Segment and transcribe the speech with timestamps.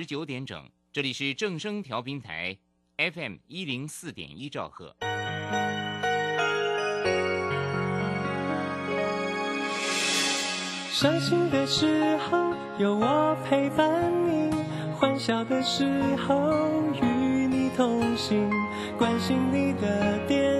[0.00, 2.56] 十九点整，这里是正声调频台
[2.96, 4.96] ，FM 一零四点一兆赫。
[10.90, 14.50] 伤心的时候有我陪伴你，
[14.94, 15.84] 欢笑的时
[16.16, 16.50] 候
[16.94, 18.50] 与你同行，
[18.96, 20.59] 关心你的点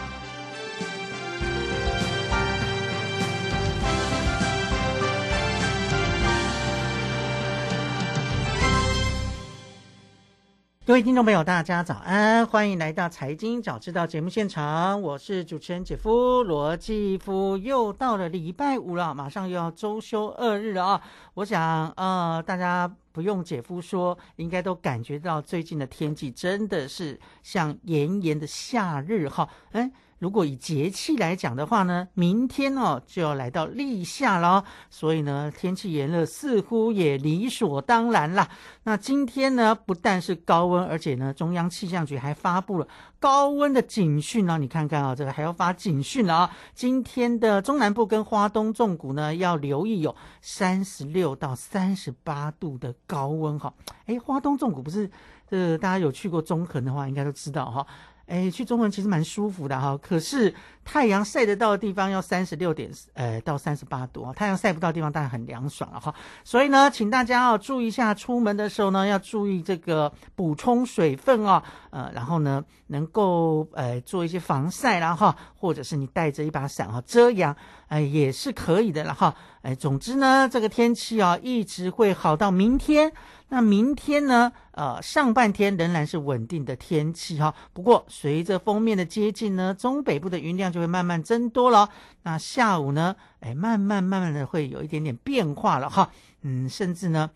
[10.83, 17.55] 各位听众朋友，大家早安，欢迎来到《财经早知道》节目现场，我是主持人姐夫罗继夫。
[17.55, 21.01] 又到了礼拜五了，马上又要周休二日了啊！
[21.35, 22.91] 我想，呃，大家。
[23.13, 29.49] 不用姐夫说，应该都感觉到最近的天气真的是像炎炎的夏日哈。
[29.73, 38.47] 哎，如果以节气来讲的话呢，明天哦就要来到立夏了，所以呢天气炎热似乎也理所当然啦。
[38.83, 42.87] 那今天呢不但是高温，而且呢中央气象局还发布了
[43.19, 44.57] 高温的警讯啊！
[44.57, 46.55] 你看看啊，这个还要发警讯了啊！
[46.75, 52.95] 今天的中南部跟花东纵谷呢要留意有三十六到三十八度的。
[53.07, 53.73] 高温哈，
[54.05, 55.09] 哎，花东纵谷不是，
[55.49, 57.87] 呃，大家有去过中横的话，应该都知道哈。
[58.31, 60.55] 哎，去中横其实蛮舒服的哈，可是
[60.85, 66.15] 太阳晒得到的地方要三十六点呃到三十八度太阳晒不到的地方当然很凉爽了哈。
[66.45, 77.53] 所以呢，请大家要注意一下，出门的时候呢要注意这个补充水分啊，呃，然后呢能够呃做一些防晒然后或者是你带着一把伞哈遮阳，
[77.89, 79.35] 哎也是可以的了哈。
[79.63, 83.11] 哎，总之呢，这个天气啊一直会好到明天。
[83.53, 84.53] 那明天呢？
[84.71, 87.53] 呃，上半天仍然是稳定的天气哈。
[87.73, 91.89] 不过随着封面的接近呢，中北部的云量就会慢慢增多了。
[92.23, 96.09] 那下午呢，哎，慢慢慢慢的会有一点点变化了哈。
[96.43, 97.29] 嗯，甚至呢，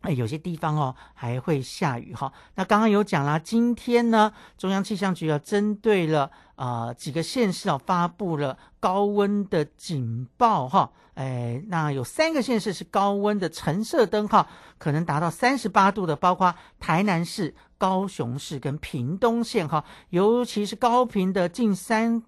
[0.00, 2.32] 哎，有些地方哦还会下雨哈。
[2.56, 10.90] 那刚刚有讲啦，今天呢，中央气象局要针对了啊几个县市啊发布了高温的警报哈。
[11.20, 14.48] 哎，那有三个县市是高温的橙色灯号，
[14.78, 22.22] 可能达到三十八度的，包括台南市、高雄市跟屏东县哈，尤其是高屏的近山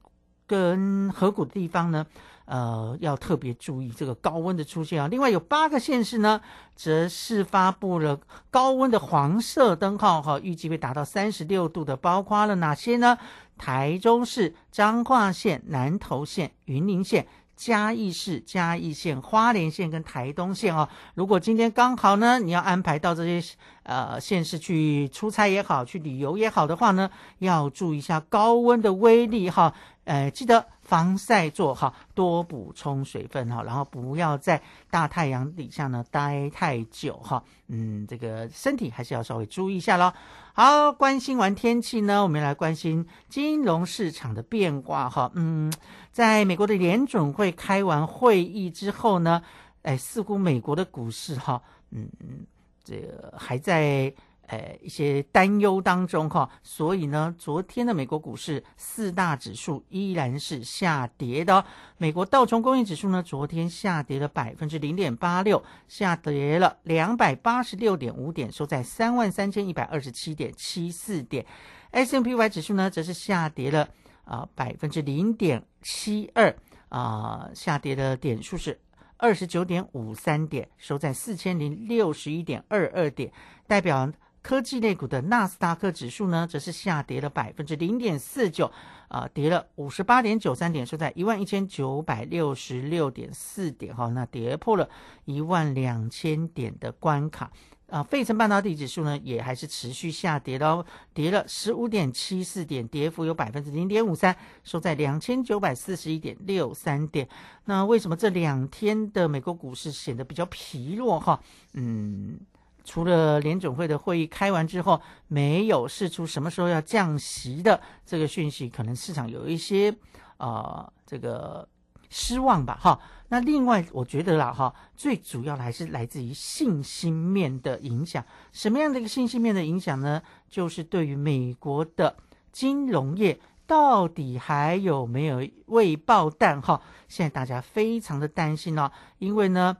[0.47, 2.07] 跟河谷的地方呢，
[2.45, 5.09] 呃，要特别注意这个高温的出现啊。
[5.09, 6.43] 另外有八个县市呢，
[6.77, 8.21] 则是发布了
[8.51, 13.17] 高温的黄色灯号哈，预计会达到三十六度的，包括了哪些呢？
[13.57, 17.27] 台中市、彰化县、南投县、云林县。
[17.57, 29.73] 嘉义市、嘉义县、花莲县跟台东县哦，如果今天刚好呢，你要安排到这些呃县市去出差也好，去旅游也好的话呢，要注意一下高温的威力哈。
[30.05, 34.61] 呃，记得防晒做好，多补充水分哈，然后不要在
[34.91, 37.43] 大太阳底下呢待太久哈。
[37.69, 40.13] 嗯，这个身体还是要稍微注意一下喽。
[40.53, 45.31] 好，关心完天气呢，我们来关心金融市场的变化哈。
[45.35, 45.73] 嗯，
[46.11, 49.43] 在美国的联准会开完会议之后呢，
[49.83, 52.47] 哎，似乎美国的股市哈，嗯嗯，
[52.85, 54.13] 这个还在。
[54.53, 61.65] 呃，一些担忧当中哈，所以呢，昨天的美国股市四大指数依然是下跌的。
[61.97, 71.47] 美国道琼工业指数呢，昨天下跌了百分之零点八六，下跌了两百八十六点五点，收在三万三千一百二十七点七四点。
[71.93, 73.89] S M P Y 指数呢，则是下跌了
[74.25, 76.55] 啊百分之零点七二
[76.91, 78.79] 啊，下跌的点数是
[79.17, 83.33] 二十九点五三点，收在四千零六十一点二二点，
[83.67, 84.13] 代表。
[84.43, 88.71] 科技类股的纳斯达克指数呢，则是下跌了百分之零点四九，
[89.09, 94.89] 啊，跌了五十八点九三点，收在一万一千九百六十六点四点，哈，那跌破了
[95.25, 97.51] 一万两千点的关卡。
[97.89, 104.35] 啊，费城半导体指数呢也还是持续下跌的哦，跌了十五点七四点，跌幅有百分之零点五三，
[104.65, 107.29] 收在两千九百四十一点六三点。
[107.67, 111.39] 那为什么这两天的美国股市显得比较疲弱哈？
[111.75, 112.41] 嗯，
[112.85, 119.95] 除了联准会的会议开完之后，没有释出什么时候要降息的这个讯息，可能市场有一些
[120.37, 121.69] 啊这个
[122.11, 123.01] 失望吧哈。
[123.29, 128.23] 那另外，我觉得啦，哈，最主要的还是来自于信心面的影响。
[128.53, 130.21] 什么样的一个信心面的影响呢？
[130.51, 132.15] 就是对于美国的
[132.53, 136.61] 金融业到底还有没有未爆弹？
[136.61, 139.79] 哈，现在大家非常的担心哦，因为呢，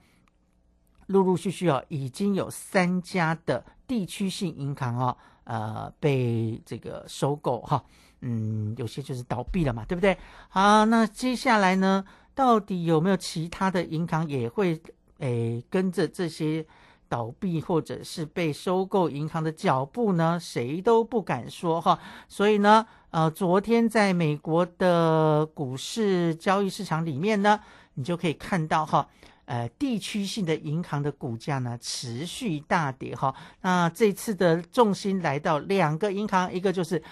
[1.13, 7.85] 陆陆续续哦，已经有三家的地区性银行哦，呃，被这个收购哈，
[8.23, 10.17] 嗯，有些就是倒闭了嘛，对不对？
[10.49, 12.05] 好，那接下来呢？
[12.35, 14.81] 到底有没有其他的银行也会
[15.19, 16.65] 诶跟着这些
[17.07, 20.41] 倒闭或者是被收购银行的脚步呢？
[20.41, 21.99] 谁都不敢说哈。
[22.29, 27.61] 所以呢，呃，昨天在美国的股市交易市场里面呢，
[27.93, 29.07] 你就可以看到哈，
[29.53, 33.35] 呃，地区性的银行的股价呢持续大跌哈。
[33.61, 37.03] 那这次的重心来到两个银行，一个就是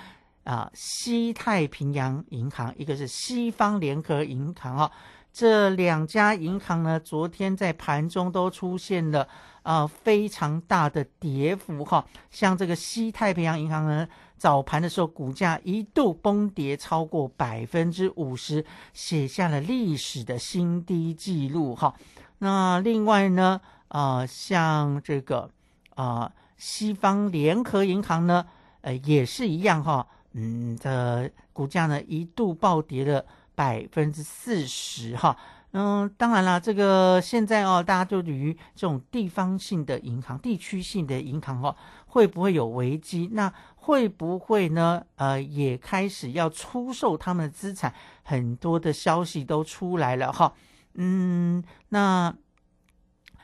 [0.44, 4.90] 啊西太平洋银行，一个是西方联合银行哈。
[5.30, 9.28] 这两家银行呢，昨天在盘中都出现了
[9.62, 12.02] 啊非常大的跌幅哈。
[12.30, 14.08] 像这个西太平洋银行呢，
[14.38, 18.64] 早盘的时候股价一度崩跌超过百分之五十，
[18.94, 21.94] 写下了历史的新低纪录哈。
[22.40, 25.48] 那另外呢，啊像这个
[25.94, 28.44] 啊西方联合银行呢，
[28.82, 33.24] 呃也是一样哈，嗯的股价呢一度暴跌了。
[33.52, 35.36] 百分之四十哈，
[35.72, 41.76] 嗯，当然了，这个现在哦，大家对于这种地方性的银行、地区性的银行哦，
[42.06, 43.28] 会不会有危机？
[43.32, 45.04] 那会不会呢？
[45.16, 47.92] 呃，也开始要出售他们的资产，
[48.22, 50.54] 很多的消息都出来了哈。
[50.94, 52.34] 嗯，那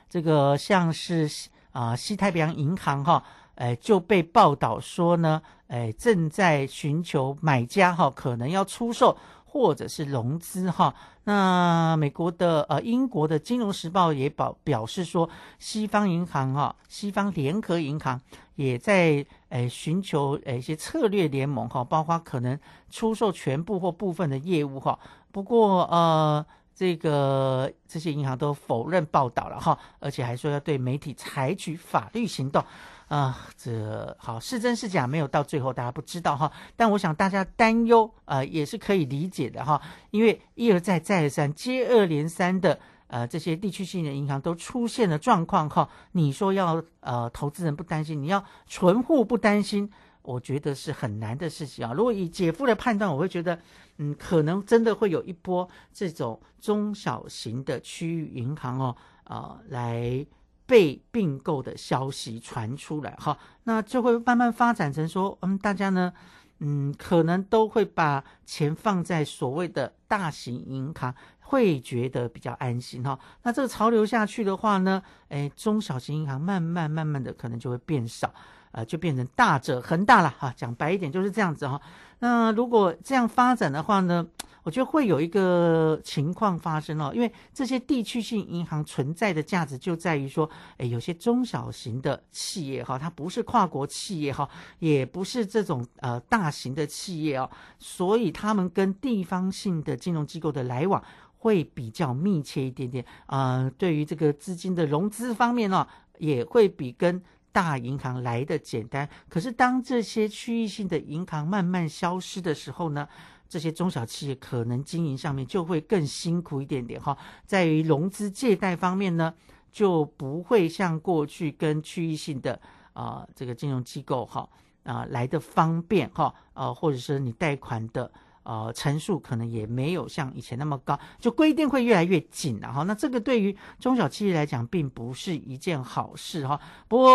[0.08, 1.28] 这个像是
[1.72, 3.22] 啊，西太平洋银行哈，
[3.56, 9.16] 哎，就被报道说呢，哎，正在寻求买家哈，可能要出售。
[9.48, 10.94] 或者是融资哈，
[11.24, 18.20] 那美国的呃英国的金融时报也表表示说，西方银行哈，西方联合银行
[18.56, 22.58] 也在诶寻求诶一些策略联盟哈，包括可能
[22.90, 24.98] 出售全部或部分的业务哈。
[25.32, 26.44] 不过呃，
[26.76, 32.62] 这个这些银行都否认报道了哈，而且还说要对媒体采取法律行动。
[33.08, 36.50] 啊，这好是真是假，没有到最后大家不知道哈。
[36.74, 39.80] 但我想大家担忧啊，也是可以理解的哈。
[40.10, 45.88] 因为一而再再而三、接二连三的呃这些地区性的银行都出现了状况哈。
[46.12, 49.88] 你说要呃投资人不担心，你要存户不担心，
[50.26, 51.92] 我觉得是很难的事情啊。
[51.92, 53.58] 如果以姐夫的判断，我会觉得
[53.98, 60.26] 嗯，可能真的会有一波这种中小型的区域银行哦，啊来。
[60.68, 66.12] 被并购的消息传出来，哈，那就会慢慢发展成说，嗯，大家呢，
[66.58, 73.16] 嗯，可能都会把钱放在所谓的大型银行，会觉得比较安心，哈。
[73.44, 78.34] 那这个潮流下去的话呢，哎，中小型银行慢慢慢慢的可能就会变少，
[78.76, 80.52] 呃，就变成大者恒大了，哈。
[80.54, 81.80] 讲白一点就是这样子，哈。
[82.18, 84.24] 那如果这样发展的话呢？
[84.62, 94.48] 我觉得会有一个情况发生哦，因为这些地区性银行存在的价值就在于说，哎，有些中小型的企业哈，它不是跨国企业哈，
[94.80, 97.48] 也不是这种呃大型的企业哦，
[97.78, 101.00] 所以他们跟地方性的金融机构的来往
[101.38, 103.70] 会比较密切一点点啊。
[103.78, 105.86] 对于这个资金的融资方面呢，
[106.18, 107.22] 也会比跟
[107.56, 109.08] 大银行来的简单。
[109.30, 113.08] 可是当这些区域性的银行慢慢消失的时候呢？
[113.48, 119.32] 这些中小企业可能经营上面就会更辛苦一点点哈，在于融资借贷方面呢，
[119.70, 122.60] 就不会像过去跟区域性的
[122.92, 124.48] 啊这个金融机构哈
[124.82, 128.10] 啊来的方便哈啊，或者是你贷款的
[128.46, 132.84] 呃层数可能也没有像以前那么高，就规定会越来越紧了哈。
[132.84, 136.60] 那这个对于中小企业来讲，并不是一件好事哈。
[136.86, 137.10] 不过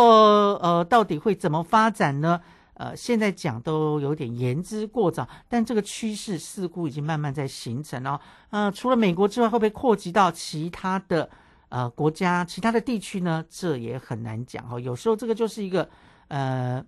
[0.62, 2.42] 呃，到底会怎么发展呢？
[2.74, 8.20] 呃，现在讲都有点言之过早，但这个趋势似乎已经慢慢在形成了。
[8.50, 11.30] 呃，除了美国之外，会不会扩及到其他的
[11.70, 13.46] 呃国家、其他的地区呢？
[13.50, 14.80] 这也很难讲哈。
[14.80, 15.88] 有时候这个就是一个
[16.30, 16.84] 呃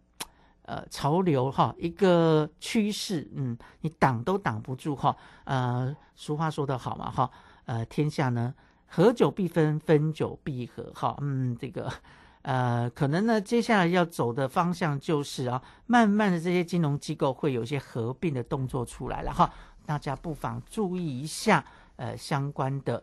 [0.63, 5.15] 呃潮流哈，一个趋势，嗯，你挡都挡不住哈。
[5.45, 7.29] 呃，俗话说得好嘛哈，
[7.65, 8.53] 呃，天下呢
[8.87, 11.15] 合久必分，分久必合哈。
[11.21, 11.91] 嗯，这个。
[12.43, 19.49] 呃，可能呢，接下来要走的方向就是啊，慢慢的这些金融机构会有一些合并的动作出来了哈，
[19.85, 21.63] 大家不妨注意一下
[21.95, 23.01] 呃相关的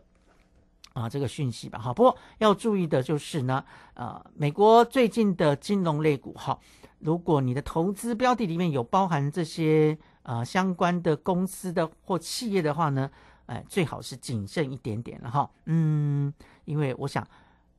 [0.93, 1.93] 啊这个讯息吧哈。
[1.93, 6.57] 不过要注意的就是呢，呃，美国最近的金融类股哈，
[6.99, 13.09] 如果你的投资标的里面有包含这些呃相关的公司的或企业的话呢，
[13.45, 15.49] 哎，最好是谨慎一点点了哈。
[15.65, 16.33] 嗯，
[16.65, 17.25] 因为我想。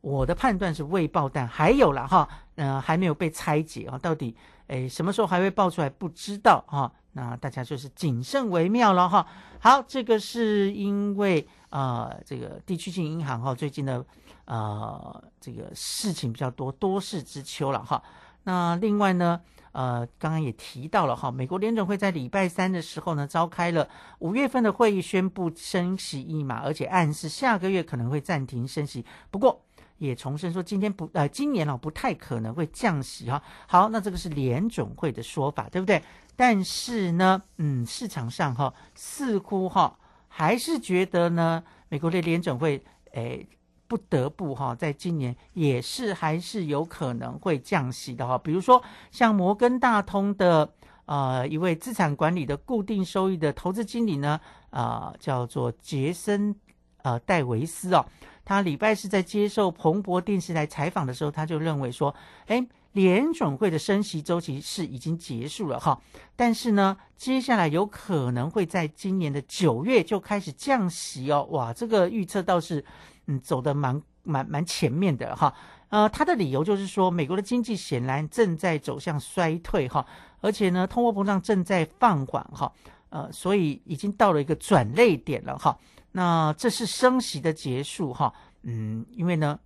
[0.02, 4.34] 我的判断是未爆弹，还有了哈，呃，还没有被拆解啊，到底
[4.66, 9.26] 诶什么时候还会爆出来不知道哈，那大家就是谨慎为妙了哈。
[9.60, 14.04] 好，这个是因为啊，这个地区性银行哈最近的
[14.46, 18.02] 呃这个事情比较多，多事之秋了哈。
[18.44, 19.40] 那另外呢，
[19.72, 23.88] 呃，刚刚也提到了哈，美国联准会在礼拜三的时候呢召开了
[24.18, 29.62] 五月份的会议，宣布升息一码，而且暗示下个月可能会暂停升息，不过。
[30.02, 33.40] 也重申说，今天不呃，今年哦不太可能会降息哈。
[33.68, 36.02] 好，那这个是联准会的说法，对不对？
[36.34, 42.82] 但是呢，嗯，市场上哈似乎哈还是觉得呢，美国的联准会
[43.12, 43.46] 诶
[43.86, 48.36] 不得不哈在今年也是还是有可能会降息的哈。
[48.36, 48.82] 比如说
[49.12, 50.68] 像摩根大通的
[51.04, 54.40] 呃一位资产管理的固定收益的投资经理呢，
[54.70, 56.56] 啊叫做杰森
[57.02, 58.04] 呃戴维斯哦。
[58.44, 62.14] 他礼拜四在接受彭博电视台采访的时候，他就认为说
[62.46, 65.98] ：“哎，联准会的升息周期是已经结束了哈，
[66.34, 71.46] 但是呢，接下来有可能会在今年的九月就开始降息哦。
[71.52, 72.84] 哇，这个预测倒是
[73.26, 75.54] 嗯走的蛮蛮蛮前面的哈。
[75.88, 80.04] 呃，他的理由就是说，美国的经济显然正在走向衰退哈，
[80.40, 82.72] 而且呢，通货膨胀正在放缓哈，
[83.10, 85.78] 呃，所以已经到了一个转类点了哈。”
[86.12, 89.58] 那这是升息的结束哈，嗯，因为呢，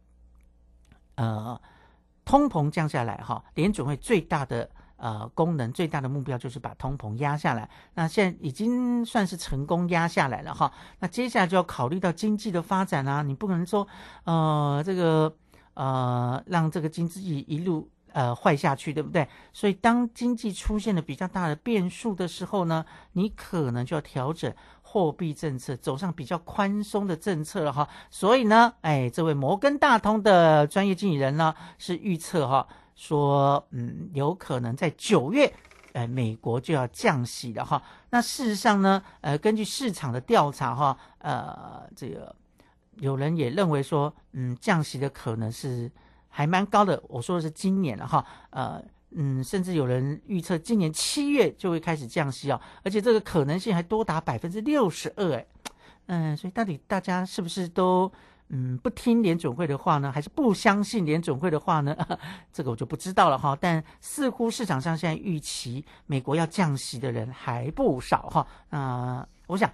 [1.16, 1.60] 呃，
[2.24, 7.68] 通膨降下来哈，联准会最大的呃功能、最大的目标就是把通膨压下来。
[7.94, 10.72] 那现在已经算是成功压下来了哈。
[11.00, 13.86] 那接下来就要考虑到经济的发展啊，你不可能说
[14.24, 15.36] 呃这个
[15.74, 19.28] 呃让这个经济一路呃坏下去，对不对？
[19.52, 24.54] 所以当经济出现了比较大的变数的时候呢，你可能就要调整。
[24.88, 35.52] 货币政策走上比较宽松的政策了哈，所以呢，哎，这位摩根大通的专业经理人呢是预测哈，说嗯，有可能在九月，
[35.92, 37.82] 哎，美国就要降息了哈。
[38.10, 42.32] 那事实上呢，呃，根据市场的调查哈，呃，这个
[42.98, 45.90] 有人也认为说，嗯，降息的可能是
[46.28, 47.02] 还蛮高的。
[47.08, 48.82] 我说的是今年了哈，呃。
[49.12, 55.46] 嗯，甚至有人预测今年七月就会开始降息哦，而且这个可能性还多达百分之六十二哎，
[56.06, 58.10] 嗯，所以到底大家是不是都
[58.48, 61.96] 嗯不听联准会的话呢，还是不相信联准会的话呢？
[62.52, 63.56] 这个我就不知道了哈。
[63.60, 68.46] 但似乎市场上现在预期美国要降息的人还不少哈。
[68.70, 69.70] 那我想。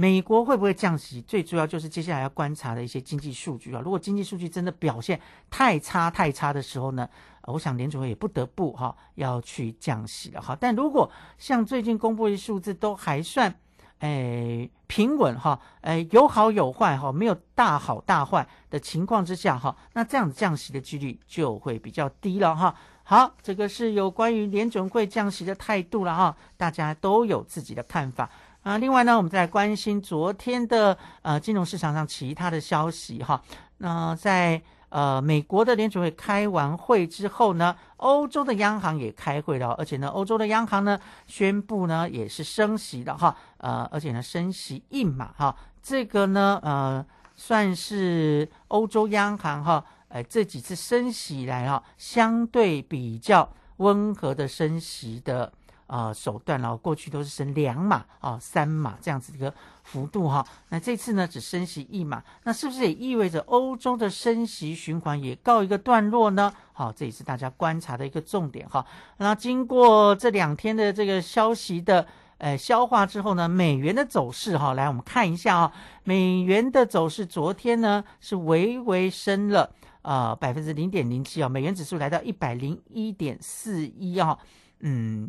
[0.00, 1.20] 美国会不会降息？
[1.20, 3.82] 最主要就是接下来要观察的一些经济数据啊。
[3.84, 7.06] 如果经济数据真的表现太差太差的时候呢，
[7.42, 10.56] 我想联储会也不得不哈要去降息了哈。
[10.58, 13.54] 但如果像最近公布的数字都还算
[13.98, 22.74] 诶平稳哈，诶有好有坏哈，没有大好大坏的情况之下哈，那这样子降息的几率就会比较低了哈。
[23.02, 28.30] 好，这个是有关于联准会降息的态度了哈，大家都有自己的看法。
[28.62, 33.40] 啊，另外呢，我们再关心昨天的呃金融市场上其他的消息哈。
[33.78, 55.50] 那在呃美国的联储会开完会之后呢，欧洲的央行也开会了，而且呢，欧洲的央行呢宣布呢也是升息的哈，呃，而且呢升息一码哈，这个呢呃算是欧洲央行哈，呃这几次升息以来哈相对比较温和的升息的。
[55.90, 66.52] 啊，手段然后过去都是升两码啊、三码这样子一个幅度哈，那这次呢只升息一码，那是不是也意味着欧洲的升息循环也告一个段落呢？
[66.72, 68.86] 好，这也是大家观察的一个重点哈。
[69.16, 72.06] 那经过这两天的这个消息的
[72.38, 75.72] 呃消化之后呢，美元的走势哈，来我们看一下啊，
[76.04, 79.68] 美元的走势昨天呢是微微升了
[80.02, 84.38] 啊百分之零点零七啊，美元指数来到一百零一点四一啊，
[84.78, 85.28] 嗯。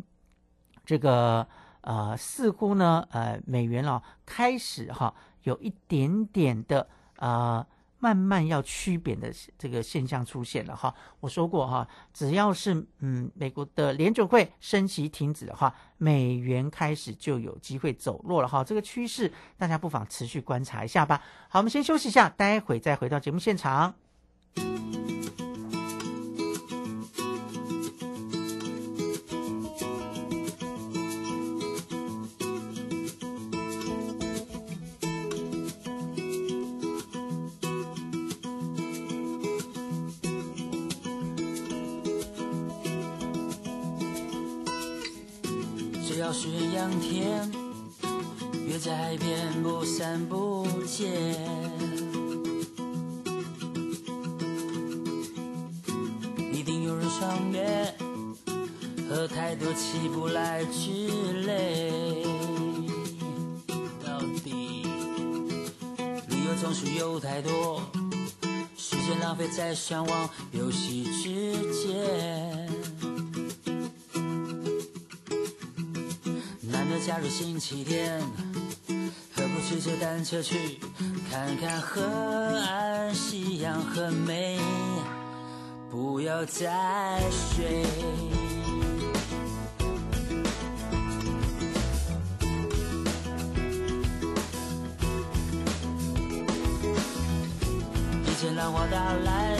[0.84, 1.46] 这个
[1.82, 7.66] 呃，似乎呢，呃，美元啊开始哈有一点点的呃
[7.98, 10.92] 慢慢要趋贬的这个现象出现了哈。
[11.20, 18.64] 我说过哈，只要是嗯美国的联准会升息停止的话，美元开始就有机会走弱了哈。
[18.64, 21.22] 这个趋势大家不妨持续观察一下吧。
[21.48, 23.94] 好，我们先休息一下，待会再回到节目现场。
[46.12, 47.50] 只要是艳阳天，
[48.66, 51.10] 约在海边不散不见。
[56.52, 57.94] 一定有人赏月，
[59.08, 60.90] 喝太多起不来之
[61.46, 62.22] 类。
[64.04, 64.84] 到底
[66.28, 67.80] 理由总是有太多，
[68.76, 71.71] 时间浪费在上网游戏之
[77.22, 78.20] 是星期天，
[79.36, 80.80] 何不骑着单车去
[81.30, 84.58] 看看河岸，夕阳很美，
[85.88, 87.84] 不要再睡。
[98.24, 99.56] 一阵浪花打来，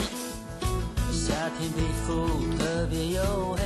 [1.13, 2.27] 夏天皮肤
[2.57, 3.62] 特别黝黑。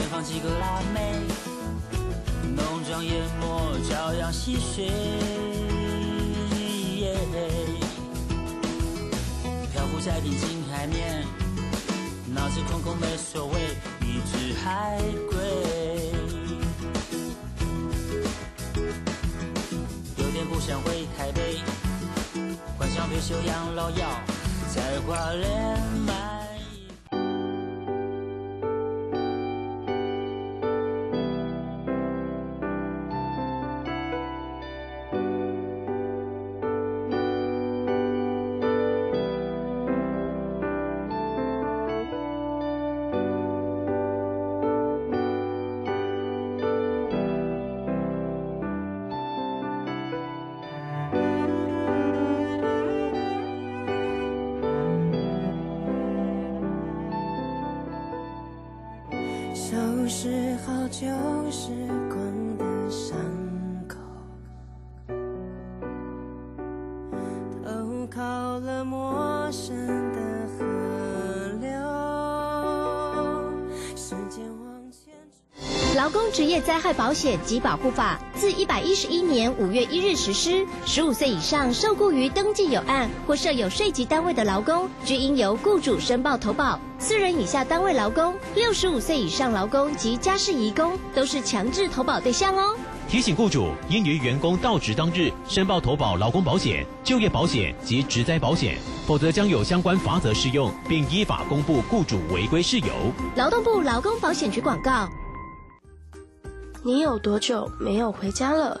[0.00, 1.12] 远方几个辣妹，
[2.56, 4.90] 浓妆艳抹，朝阳戏水。
[9.70, 11.22] 漂浮在平静海面，
[12.34, 15.36] 脑子空空没所谓，一只海龟。
[20.16, 21.58] 有点不想回台北，
[22.78, 24.08] 幻想退休养老药，
[24.74, 26.39] 在花莲买。
[68.84, 69.76] 陌生
[70.12, 70.18] 的
[70.58, 70.64] 河
[71.60, 71.70] 流，
[73.96, 75.12] 时间往前。
[75.96, 86.80] 劳工职业灾害保险及保护法自一百一十一年五月一日实施，十五岁以上受雇于登记有案或设有税籍单位的劳工，均应由雇主申报投保。
[86.98, 92.69] 四人以下单位劳工、六十五岁以上劳工及家事移工都是强制投保对象哦。
[93.10, 102.86] 提醒雇主应于员工到职当日申报投保劳工保险、就业保险及职灾保险，否则将有相关罚则适用，并依法公布雇主违规事由。
[103.34, 105.08] 劳动部劳工保险局广告。
[106.84, 108.80] 你有多久没有回家了？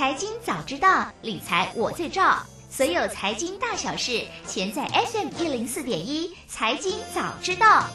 [0.00, 2.38] 财经早知道，理财我最照。
[2.70, 6.34] 所有财经大小事，全在 FM 一零四点一。
[6.46, 7.86] 财经早知道。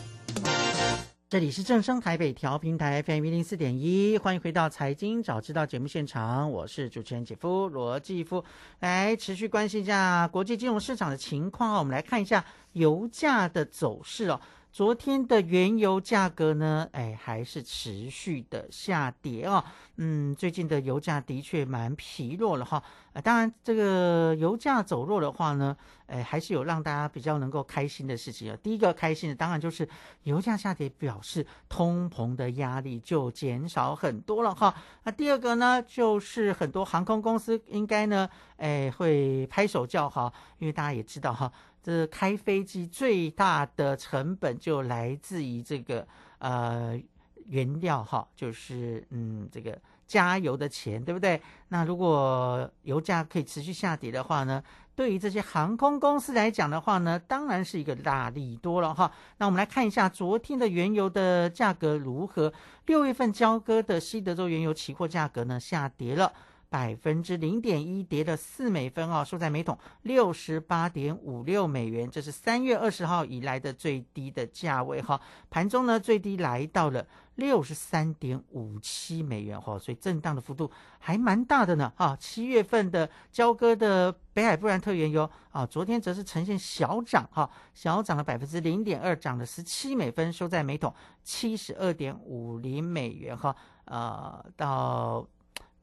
[1.27, 8.45] 这里是正声台北调频台 FM 一零四点一，欢迎回到财经早知道节目现场，我是主持人姐夫罗继夫，
[8.81, 14.39] 来持续关心一下国际金融市场的情况啊，我们来看一下油价的走势哦。
[14.75, 19.63] 昨天的原油价格呢，哎，还是持续的下跌哦。
[19.95, 22.83] 嗯，最近的油价的确蛮疲弱了哈。
[23.13, 28.57] 呃，当然，这个油价走弱的话呢，哎，还是有让大家比较能够开心的事情啊。
[28.61, 29.87] 第一个开心的，当然就是
[30.23, 34.75] 油价下跌，表示通膨的压力就减少很多了哈。
[35.03, 41.49] 那第二个呢，就是很多航空公司应该呢，哎，会拍手叫好，因为大家也知道哈。
[41.85, 46.07] 这开飞机最大的成本就来自于这个
[46.39, 46.99] 呃
[47.45, 51.39] 原料哈，就是嗯这个加油的钱，对不对？
[51.67, 54.63] 那如果油价可以持续下跌的话呢，
[54.95, 59.11] 对于这些航空公司来讲的话呢，当然是一个大利多了哈。
[59.37, 62.51] 那我们来看一下昨天的原油的价格如何？
[62.87, 66.33] 六月份交割的西德州原油期货价格呢下跌了。
[66.69, 75.19] 百分之零点一，跌了四美分哦，收在每桶六十八点五六美元，这是三月二十号以来的最低的价位哈。
[75.49, 82.15] 盘中呢，最低来到了六十三点五七美元哈，所以震荡的幅度还蛮大的呢啊。
[82.19, 93.55] 七月份的交割的北海布兰特原油啊，昨天则是呈现小涨哈，小涨了百分之零点二，涨了十七美分，收在每桶七十二点五零美元哈。
[93.85, 95.25] 呃，到。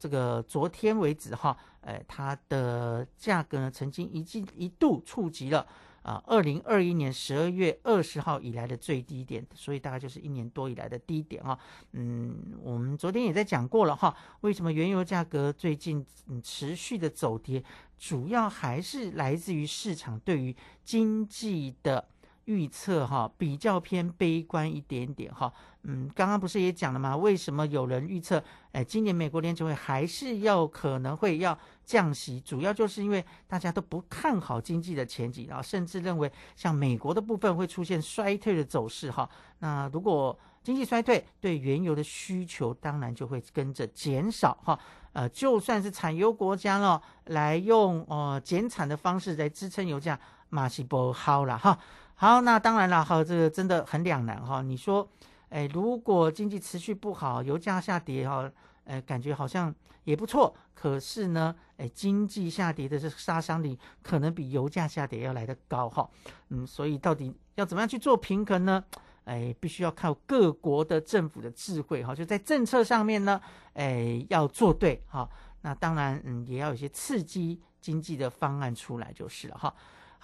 [0.03, 5.65] 这个昨天为止哈，呃，它的价格呢，曾经一季一度触及了
[6.03, 11.57] 啊，二零二一年十二月二十号以来的最低点，所以大概就是一年多以来的低点啊。
[11.93, 16.05] 嗯，我们昨天也在讲过了哈，为什么原油价格最近
[16.43, 17.62] 持续的走跌，
[17.97, 22.09] 主要还是来自于市场对于经济的。
[22.46, 25.52] 预测哈比较偏悲观一点点哈，
[25.83, 27.16] 嗯，刚刚不是也讲了吗？
[27.16, 32.40] 为什么有人预测，哎，今年美国联储会还是要可能会要降息？
[32.40, 39.28] 主要就是因为大家都不看好经济的前景，然后甚至认为像美国的部分会出现衰退的走势哈。
[39.61, 44.78] 那如果经济衰退，对原油的需求当然就会跟着减少哈。
[45.12, 51.78] 呃，就算是产油国家了，来用呃减产的方式来支撑油价，马西不好了哈。
[52.14, 54.62] 好，那当然了，哈，这个真的很两难哈。
[54.62, 55.09] 你说，
[55.48, 58.51] 哎，如果经济持续不好，油价下跌哈，
[58.85, 60.55] 哎，感觉好像也不错。
[60.75, 66.09] 可是呢，哎，经济下跌的这杀伤力可能比油价下跌要来得高哈。
[66.51, 68.85] 嗯，所以到底要怎么样去做平衡呢？
[69.25, 73.40] 哎，必须要靠各国的政府的智慧哈，就在政策上面呢，
[73.75, 75.29] 哎，要做对哈。
[75.61, 79.72] 那当然，嗯，也要有些刺激经济的方案出来就是了哈。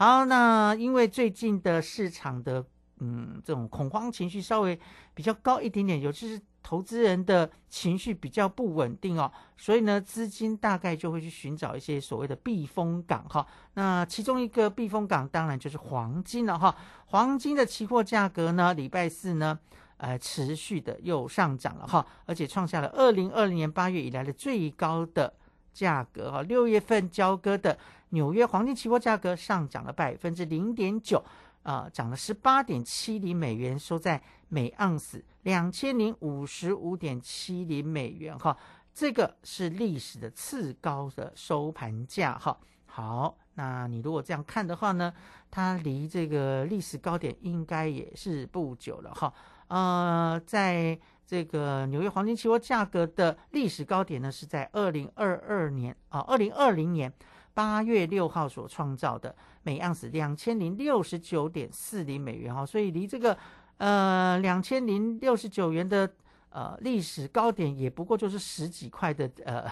[0.01, 2.65] 好，那因为最近的市场的
[3.01, 4.79] 嗯这种恐慌情绪稍微
[5.13, 13.45] 比较高一点点，尤其是投资人的情绪比较不稳定哦，所以呢资金大概就会去寻找一些所谓的避风港哈。
[13.75, 16.73] 那其中一个避风港当然就是黄金了哈。
[17.07, 19.59] 黄金的期货价格呢，礼拜四呢，
[19.97, 25.35] 呃持续的又上涨了哈，而且创下了二零二零年八月以来的最高的
[25.79, 26.43] 价格哈。
[26.43, 27.79] 六月份交割的。
[28.11, 31.23] 纽约黄金期货价格上涨了百分之零点九，
[31.63, 38.57] 啊，涨了十八点七零美元，收在每盎司两千零五十五点七零美元，哈，
[38.95, 42.59] 这个是历史的次高的收盘价，哈。
[42.87, 45.13] 好，那你如果这样看的话呢，
[45.51, 49.31] 它离这个历史高点应该也是不久了，哈。
[49.67, 57.13] 呃，在这个纽约黄金期货价格的历史高点呢，是在二零二二年啊，二零二零年。
[57.55, 63.37] 八月六号所创造的每盎司两千零六十九点四零美元哈，所以离这个
[63.79, 66.09] 呃两千零六十九元的
[66.51, 69.69] 呃历史高点也不过就是十几块的呃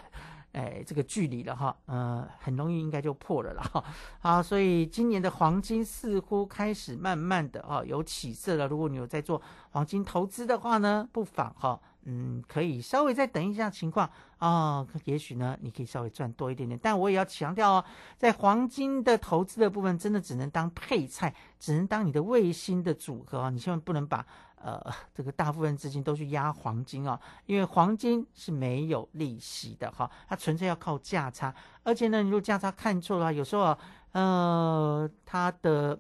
[0.57, 3.85] 哎这个距离了哈，呃很容易应该就破了了哈。
[4.19, 8.67] 好，所以今年的黄金似乎开始慢慢的啊有起色了。
[8.67, 9.41] 如果你有在做
[9.71, 11.79] 黄金投资的话呢，不妨哈。
[12.09, 16.79] 嗯，可以稍微再等一下情况啊，也许呢，你可以稍微赚多一点点。
[16.81, 17.85] 但我也要强调哦，
[18.17, 24.25] 在黄金的投资的部分，真的只能当配菜，只能当你的卫星的组合啊，你千万不能把
[24.67, 31.55] 呃这个大部分资金都去压黄金啊，因为黄金是没有利息的哈，它纯粹要靠价差。
[31.85, 33.79] 而且呢，你如果价差看错的话，有时候啊，
[34.13, 35.99] 呃，它的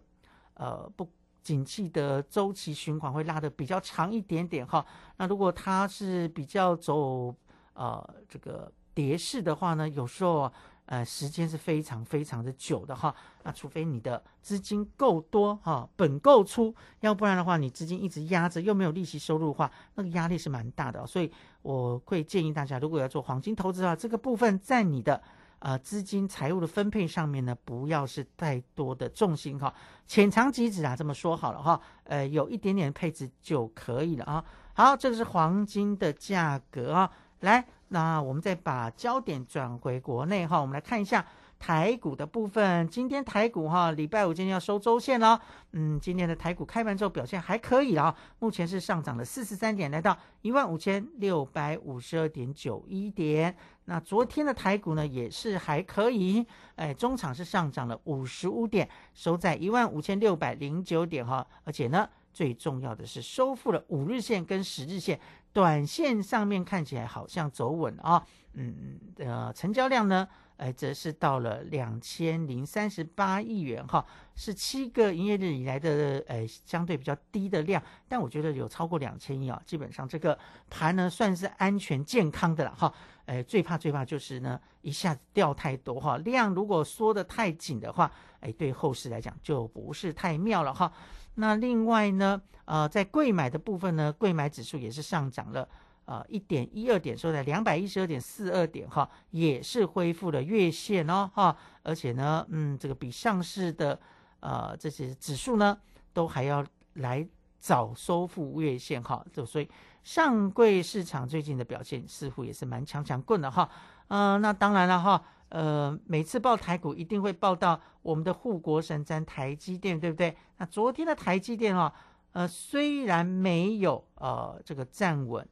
[0.54, 1.08] 呃不。
[1.46, 4.84] 景气的周期循环会拉的比较长一点点哈，
[5.16, 7.32] 那如果它是比较走
[7.74, 10.52] 呃这个跌势的话呢，有时候
[10.86, 13.14] 呃时间是非常非常的久的哈。
[13.44, 21.06] 那除非你的资金够多哈，本够出，要不然的话，你资金一直压着又没有利息收入的话，那个压力是蛮大的。
[21.06, 21.30] 所以
[21.62, 25.22] 我会建议大家，如果要做黄金投资的话，这个部分在你的。
[25.58, 29.74] 呃，资金财务的分配上面呢，不要是太多的重心哈，
[30.06, 34.44] 浅尝即止啊，这么说好了哈，呃，有一点点配置就可以了啊。
[34.74, 41.24] 好，这个是黄金的价格啊，来，那我们再把焦点转回国内哈，我们来看一下。
[41.58, 45.40] 台股的部分，今天台股哈，礼拜五今天要收周线了。
[45.72, 53.56] 嗯，今天的台股开盘之后表现还可以啊，目前是上涨了四十三点，来到一万五千六百五十二点九一点。
[53.86, 56.44] 那昨天的台股呢也是还可以，
[56.74, 61.44] 哎，中场是上涨了五十五点，收在一万五千六百零九点哈。
[61.64, 65.18] 而且呢，最重要的是收复了五日线跟十日线，
[65.56, 68.22] 短线上面看起来好像走稳啊。
[68.52, 70.28] 嗯，呃，成交量呢？
[70.58, 80.38] 哎，则是到了两千零三十八亿元哈，是七个营业日以来的哎相对比较低的量，但我觉得有超过两千亿啊，基本上这个
[80.68, 82.92] 盘呢算是安全健康的了哈。
[83.24, 90.92] 哎，最怕最怕就是呢一下子掉太多哈，量如果缩得太紧的话，哎，对后市来讲就不是太妙了哈。
[91.36, 95.66] 那另外呢，呃，在贵买的部分呢，贵买指数也是上涨了。
[96.06, 103.98] 啊，一点一二点收在两百一十二点四二点哈，也是恢复了月线哦哈，而且呢，嗯，这个比上市的
[104.38, 105.76] 呃这些指数呢，
[106.12, 107.26] 都还要来
[107.58, 109.68] 早收复月线哈，就所以
[110.04, 113.68] 上柜市场最近的表现似乎也是蛮强强棍的哈，
[114.06, 120.36] 嗯，那当然了哈，呃，每次报台股一定会报到我们的护国神山台积电，对不对？
[120.58, 121.92] 那昨天的台积电哦，
[122.32, 125.46] 呃，虽然没有呃这个站稳。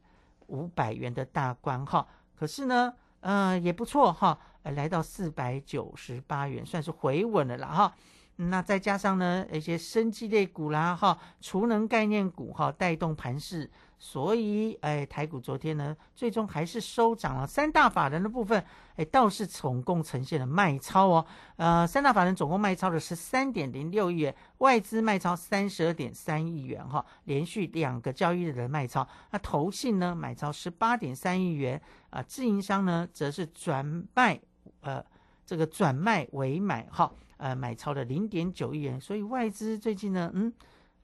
[0.48, 7.94] 五百元的大关哈，可是呢，呃，也不错哈，来到四百九十八元，算是回稳了啦哈。
[8.36, 13.70] 那再加上呢，一些生机类股啦哈，储能概念股哈，带动盘势。
[13.96, 17.46] 所以，哎，台股昨天呢，最终还是收涨了。
[17.46, 18.62] 三大法人的部分，
[18.96, 21.26] 哎，倒是总共呈现了卖超哦。
[21.56, 29.08] 呃，三大法人总共卖超了十三点零六亿元，外资卖超三十二点三亿元哈，连续两个交易日的卖超。
[29.30, 34.38] 那投信呢，买超十八点三亿元啊，自营商呢，则是转卖，
[34.82, 35.02] 呃，
[35.46, 37.10] 这个转卖为买哈，
[37.44, 38.98] 呃，买超了零点九亿元。
[38.98, 40.52] 所以外资最近呢，嗯。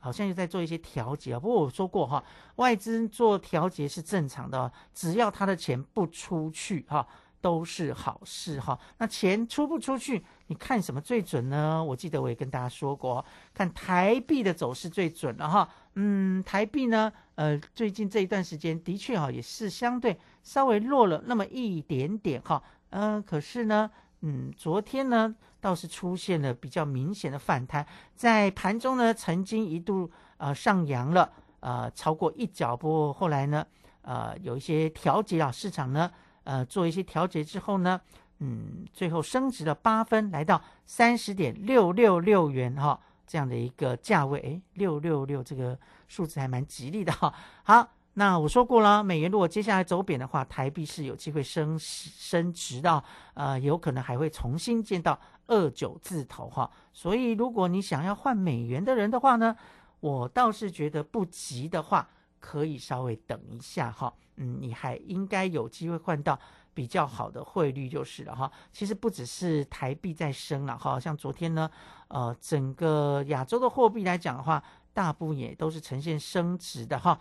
[0.02, 2.24] 好像又在做一些调节啊，不过我说过哈，
[2.56, 7.06] 外资做调节是正常的，只要他的钱不出去哈，
[7.42, 8.80] 都是好事哈。
[8.96, 11.84] 那钱出不出去，你看什么最准呢？
[11.84, 13.22] 我记得我也跟大家说过，
[13.52, 15.68] 看台币的走势最准了哈。
[15.96, 22.62] 嗯，台币呢，呃，最近这一段时间的确哈，也是相对稍微弱了那么一点点哈。
[22.88, 23.90] 嗯，可是呢。
[24.22, 33.66] 嗯，昨天呢倒是出现了比较明显的反弹，在盘中呢曾经一度呃上扬了呃超过一脚步，后来呢
[34.02, 36.10] 呃有一些调节啊，市场呢
[36.44, 38.00] 呃做一些调节之后呢，
[38.40, 45.78] 嗯最后升值了八分，来到三十点六六六元哈这样的一个价位，诶六六六这个
[46.08, 47.99] 数字还蛮吉利的哈，好。
[48.20, 53.02] 那我说过了，美元如果接下来走贬的话，台币是有机会升升值的，
[53.32, 56.70] 呃，有可能还会重新见到二九字头哈。
[56.92, 59.56] 所以，如果你想要换美元的人的话呢，
[60.00, 62.06] 我倒是觉得不急的话，
[62.38, 64.12] 可以稍微等一下哈。
[64.36, 66.38] 嗯，你还应该有机会换到
[66.74, 68.52] 比较好的汇率就是了哈。
[68.70, 71.70] 其实不只是台币在升了哈，像昨天呢，
[72.08, 77.18] 呃，整个亚洲的货币来讲的话，大部分也都是呈现升值的哈。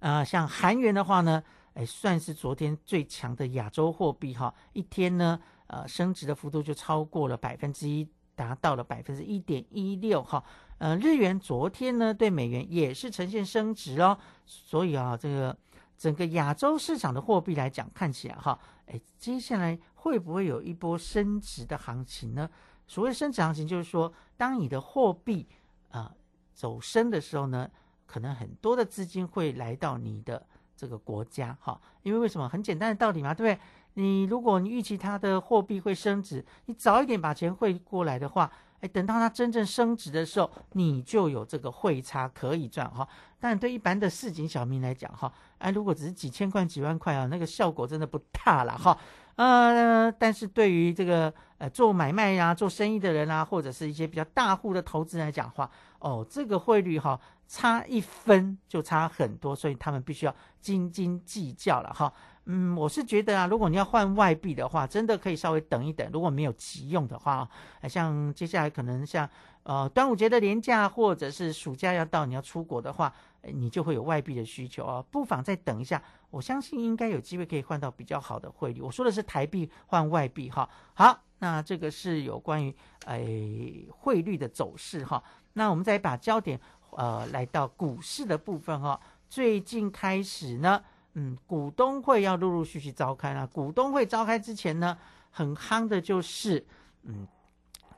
[0.00, 1.42] 啊，像韩元的话呢，
[1.74, 10.42] 哎，算是昨天最强的亚洲货币哈，一天呢，呃，升值的幅度就超过了百分之一，达到了百分之一点一六哈。
[10.78, 15.54] 呃，日元昨天呢对美元也是呈现升值哦，所以啊，这个
[15.98, 22.48] 整个亚洲市场的货币来讲，看起来哈，哎，接下来会不会有一波升值的行情呢？
[22.86, 25.46] 所谓升值行情，就是说，当你的货币
[25.90, 26.14] 啊
[26.54, 27.70] 走升的时候呢。
[28.10, 30.44] 可能很多的资金会来到你的
[30.76, 32.48] 这个国家，哈，因为为什么？
[32.48, 33.64] 很简单的道理嘛，对不对？
[33.94, 43.06] 你如果你预期它的货币会升值，你早一点把钱汇过来的话，哎，等到它真正升值的时候，你就有这个汇差可以赚，哈。
[43.38, 48.98] 但对一般的市井小民来讲，哈，哎，如果只是几千块、几万块啊，那个效果真的不大了，哈。
[49.40, 57.18] 呃，但是对于这个呃做买卖呀、做生意的人啊，或者是一些比较大户的投资人来讲话，哦，这个汇率哈。
[57.52, 62.12] 差一分就差很多，所以他们必须要斤斤计较了哈。
[62.44, 66.08] 嗯，我是觉得啊，如果你要换外币的话，真的可以稍微等一等。
[66.12, 67.48] 如果没有急用的话
[67.80, 69.28] 啊，像接下来可能像
[69.64, 76.00] 呃端午节的年假，或者是暑假要到，你要出国的话，你就会有外币的需求啊，不妨再等一下。
[76.30, 78.80] 我相信应该有机会可以换到比较好的汇率。
[78.80, 80.68] 我说的是台币换外币哈。
[80.94, 82.74] 好，那这个是有关于
[83.06, 85.22] 诶汇率的走势哈。
[85.52, 86.58] 那我们再把焦点
[86.90, 89.00] 呃来到股市的部分哈。
[89.28, 90.82] 最近开始呢。
[91.14, 93.44] 嗯，股东会要陆陆续续召开了。
[93.44, 94.96] 股东会召开之前呢，
[95.32, 96.64] 很夯的就是，
[97.02, 97.26] 嗯，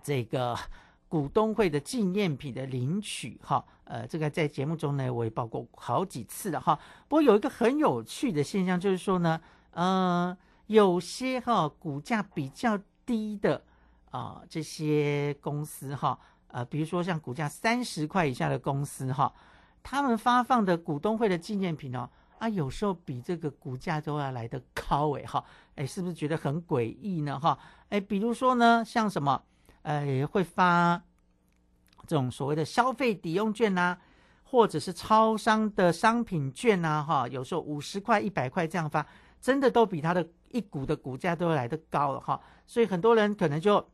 [0.02, 0.58] 这个
[1.12, 3.62] 股东会的纪念品的领取哈。
[3.84, 6.74] 呃，这个在节目中呢，我也报过好几次了哈。
[7.06, 9.38] 不过有一个很有趣的现象，就是说呢，
[9.72, 10.34] 呃，
[10.68, 13.62] 有些哈股价比较低的
[14.10, 19.30] 啊这些公司哈，呃，比如说像股价三十块以下的公司哈，
[19.82, 22.08] 他们发放的股东会的纪念品哦。
[22.38, 25.44] 啊，有时候比这个股价都要来的高哎哈，
[25.76, 27.58] 哎，是不是觉得很诡异呢哈？
[27.90, 29.40] 哎，比如说呢，像什么，
[29.82, 31.02] 呃，会发
[32.06, 33.98] 这种所谓的消费抵用券呐，
[34.42, 39.06] 或者是超商的商品券呐哈，有时候五十块、一百块这样发，
[39.40, 43.86] 真的都比它的一股的股价都来的高了哈，所以很多人可能就。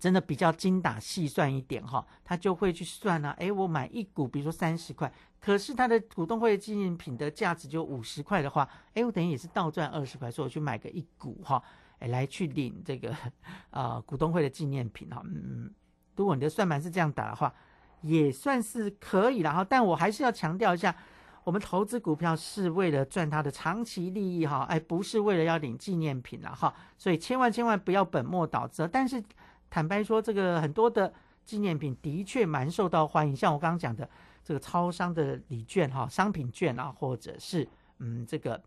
[0.00, 3.34] 真的比较精打细算一点哈，他就会去算呢。
[3.36, 11.60] 哎，我买一股，比如说三十块，可是他的股东会纪念品的价值就五十块的话，哎，我等于也是倒赚二十块，所以我去买个一股哈，
[11.98, 13.14] 哎，来去领这个
[13.70, 15.22] 啊股东会的纪念品哈。
[15.24, 15.70] 嗯，
[16.16, 17.52] 如果你的算盘是这样打的话，
[18.02, 19.64] 也算是可以了哈。
[19.64, 20.94] 但我还是要强调一下，
[21.44, 26.74] 我们投资股票是为了赚它的长期利益哈，哎，不是为了要领纪念品了哈。
[26.96, 28.88] 所以千万千万不要本末倒置。
[28.92, 29.22] 但是。
[29.70, 31.12] 坦白说，这个很多的
[31.44, 34.08] 纪念品的确蛮受到欢迎，像我刚刚讲的
[34.42, 38.58] 这个超商的礼券哈、商品券啊，或者是嗯这个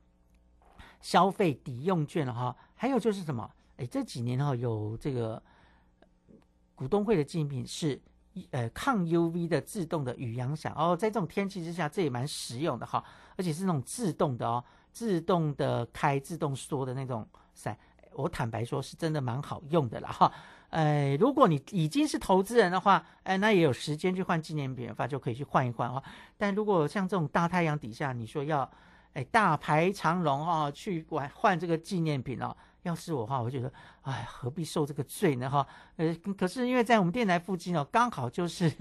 [1.01, 3.49] 消费抵用券哈，还有就是什么？
[3.77, 5.41] 哎，这几年哈有这个
[6.75, 7.99] 股东会的纪念品是
[8.51, 13.03] 呃抗 UV 的自动的雨阳伞哦，在这种天气之下，这也蛮实用的哈，
[13.35, 17.77] 而且是那种自动的哦，自动的开、自动缩的那种伞，
[18.13, 20.31] 我坦白说是真的蛮好用的了哈。
[20.69, 26.01] 哎，如果你已经是投资人的话，哎，那也有时间去换纪念品的话，就可以去换一换哈。
[26.37, 28.69] 但如果像这种大太阳底下，你说要
[29.13, 33.71] 哎大排长龙哈，去换换这个纪念品哦，要是我的话，我觉得
[34.01, 35.65] 哎，何必受这个罪呢哈？
[35.97, 38.71] 呃，可是因为在我们电台附近哦，刚好就是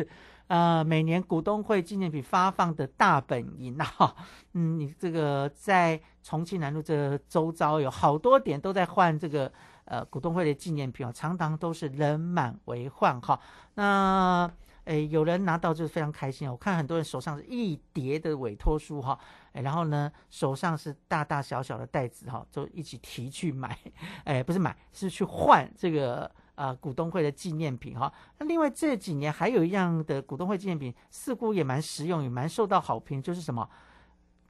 [0.46, 4.14] 呃每年股东会纪念品发放的大本营呐哈。
[4.52, 9.52] 嗯，你这个在重庆南路这周遭有好多点都在换这个。
[9.86, 13.40] 呃，股东会的纪念品啊，常常都是人满为患哈。
[13.74, 14.48] 那
[14.84, 19.18] 诶，有人拿到就是非常开心哦我看很多人手上是一叠的委托书哈，
[19.52, 23.76] 然后呢，手上是大大小小的袋子哈，就一起提去买，
[24.24, 28.12] 哎，不是买，是去换这个啊股东会的纪念品哈。
[28.38, 33.68] 那另外这几年还有一样的股东会纪念品，似乎也蛮实用，也蛮受到好评，就是什么？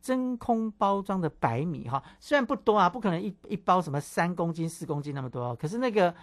[0.03, 6.15] 真空包装的白米哈，虽然不多啊，不可能一一包什么三公斤、四公斤那么多，可是那个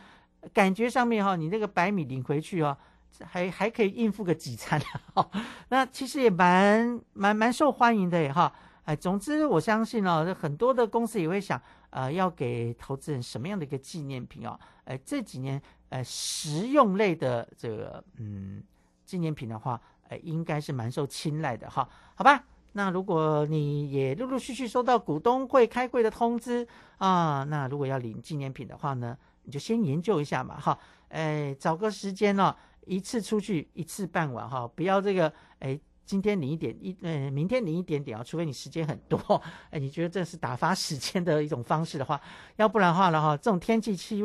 [0.51, 2.75] 感觉上面哈，你那个白米领回去哦，
[3.23, 4.81] 还还可以应付个几餐
[5.13, 5.29] 哈。
[5.69, 8.51] 那其实也蛮蛮蛮受欢迎的哈。
[8.87, 14.57] 哎，总之我相信哦，很多的公司也会想，呃，要给投资人什么样的一个纪念品哦？
[14.85, 18.63] 哎，这几年呃，实用类的这个嗯
[19.03, 21.87] 纪念品的话，哎，应该是蛮受青睐的哈。
[22.15, 22.41] 好吧。
[22.73, 26.65] 那如果你也陆陆续续收到股东会开会的通知
[26.97, 30.77] 啊，那如果要领纪念品的话呢，你就先研究一下嘛，哈，
[31.09, 39.19] 哎，找个时间哦，一次出去一次办完哈，不要这个哎，今天领一点一，呃，明天领一点点啊，除非你时间很多，
[39.69, 42.19] 哎，你觉得这是打发时间的一种方式的话，
[42.55, 44.23] 要不然的话呢，哈，这种天气期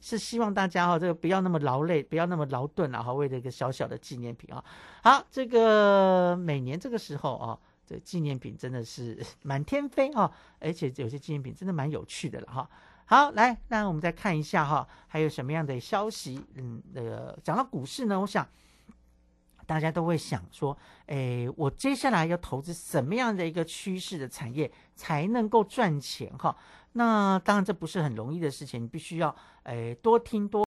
[0.00, 4.64] 是希望大家哈，这个不要那么劳累，不要那么劳顿啊，哈，为了一个小小的纪念品啊，
[5.02, 7.58] 好，这个每年这个时候啊。
[7.88, 12.68] 这纪念品真的是 满天飞哈，而且有些纪念品真的蛮有趣的了哈。
[13.06, 16.38] 好，来，那我们再看一下哈，还有什么样的消息？
[16.56, 18.46] 嗯，那个讲到股市呢，我想
[19.68, 20.74] 大家都会想说，
[21.08, 26.56] 哎，我接下来要投资什么样的一个趋势的产业才能够赚钱哈？
[26.92, 30.56] 那当然这不是很容易的事情，你必须要哎多听多。